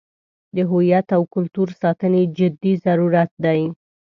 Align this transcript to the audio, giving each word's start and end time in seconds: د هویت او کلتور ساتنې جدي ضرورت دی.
د 0.55 0.57
هویت 0.69 1.07
او 1.17 1.21
کلتور 1.33 1.67
ساتنې 1.81 2.21
جدي 2.37 2.73
ضرورت 2.85 3.31
دی. 3.45 3.61